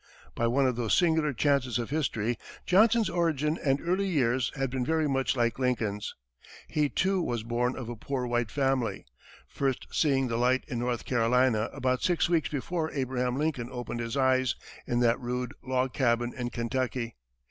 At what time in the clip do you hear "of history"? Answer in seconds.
1.77-2.39